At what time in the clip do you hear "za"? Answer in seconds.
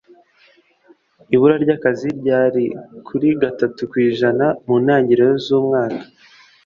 5.31-5.37